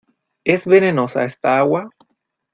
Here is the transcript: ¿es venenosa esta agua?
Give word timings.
¿es 0.43 0.65
venenosa 0.65 1.23
esta 1.25 1.59
agua? 1.59 1.87